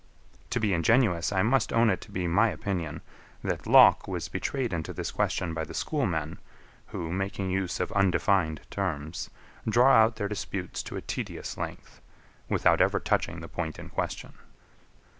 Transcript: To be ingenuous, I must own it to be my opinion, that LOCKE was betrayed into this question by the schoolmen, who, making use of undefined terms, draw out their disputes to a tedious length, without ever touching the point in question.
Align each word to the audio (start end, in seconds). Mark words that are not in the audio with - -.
To 0.49 0.59
be 0.59 0.73
ingenuous, 0.73 1.31
I 1.31 1.43
must 1.43 1.71
own 1.71 1.91
it 1.91 2.01
to 2.01 2.11
be 2.11 2.25
my 2.27 2.49
opinion, 2.49 3.01
that 3.43 3.67
LOCKE 3.67 4.07
was 4.07 4.29
betrayed 4.29 4.73
into 4.73 4.93
this 4.93 5.11
question 5.11 5.53
by 5.53 5.63
the 5.63 5.75
schoolmen, 5.75 6.39
who, 6.87 7.11
making 7.13 7.51
use 7.51 7.79
of 7.79 7.91
undefined 7.91 8.61
terms, 8.71 9.29
draw 9.69 9.93
out 9.93 10.15
their 10.15 10.27
disputes 10.27 10.81
to 10.81 10.95
a 10.97 11.01
tedious 11.01 11.55
length, 11.55 12.01
without 12.49 12.81
ever 12.81 12.99
touching 12.99 13.41
the 13.41 13.47
point 13.47 13.77
in 13.77 13.89
question. 13.89 14.33